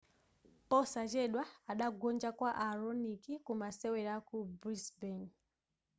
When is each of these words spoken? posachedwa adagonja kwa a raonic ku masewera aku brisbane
posachedwa 0.69 1.43
adagonja 1.71 2.29
kwa 2.37 2.51
a 2.65 2.67
raonic 2.79 3.23
ku 3.45 3.51
masewera 3.61 4.11
aku 4.19 4.37
brisbane 4.59 5.29